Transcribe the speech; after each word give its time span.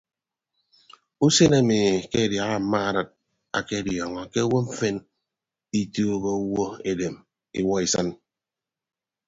Usen 1.25 1.51
emi 1.59 1.79
ke 2.09 2.17
adiaha 2.25 2.55
mma 2.63 2.79
arịd 2.87 3.09
akediọọñọ 3.59 4.21
ke 4.31 4.39
owo 4.45 4.57
mfen 4.67 4.95
ituuko 5.81 6.29
owo 6.41 6.65
edem 6.89 7.15
iwuọ 7.59 7.75
isịn. 7.85 8.07